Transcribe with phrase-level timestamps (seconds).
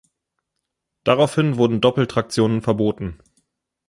[1.03, 3.19] Daraufhin wurden Doppeltraktionen verboten.